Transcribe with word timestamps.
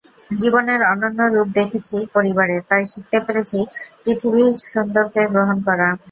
জীবনের 0.35 0.81
অনন্য 0.91 1.19
রূপ 1.33 1.47
দেখেছি 1.59 1.97
পরিবারে, 2.15 2.55
তাই 2.69 2.83
শিখতে 2.91 3.17
পেরেছি 3.25 3.59
পৃথিবীর 4.03 4.51
সুন্দরকে 4.65 5.21
গ্রহণ 5.33 5.57
করা। 5.67 5.87